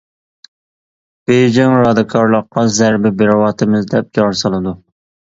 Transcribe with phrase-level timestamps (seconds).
[1.27, 4.73] بېيجىڭ رادىكاللىققا زەربە بېرىۋاتىمىز دەپ جار سالىدۇ.